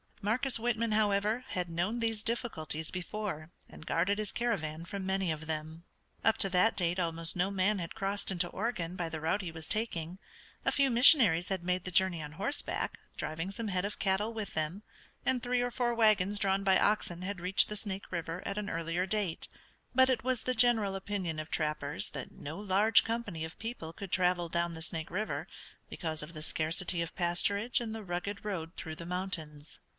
[0.23, 5.45] Marcus Whitman, however, had known these difficulties before, and guarded his caravan from many of
[5.47, 5.83] them.
[6.23, 9.51] Up to that date almost no man had crossed into Oregon by the route he
[9.51, 10.19] was taking.
[10.63, 14.53] A few missionaries had made the journey on horseback, driving some head of cattle with
[14.55, 14.83] them,
[15.25, 18.69] and three or four wagons drawn by oxen had reached the Snake River at an
[18.69, 19.47] earlier date,
[19.95, 24.11] but it was the general opinion of trappers that no large company of people could
[24.11, 25.47] travel down the Snake River
[25.89, 29.79] because of the scarcity of pasturage and the rugged road through the mountains.